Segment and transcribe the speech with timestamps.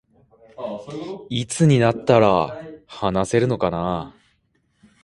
[1.29, 4.15] いつになったら話せるのかな